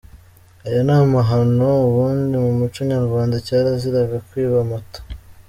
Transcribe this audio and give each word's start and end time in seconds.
Aya 0.65 0.81
Ni 0.85 0.93
amahano 0.99 1.67
ubundi 1.87 2.35
mu 2.43 2.51
muco 2.59 2.79
nyarwanda 2.91 3.35
cyaraziraga 3.47 4.17
kwiba 4.27 4.55
amata!. 4.65 4.99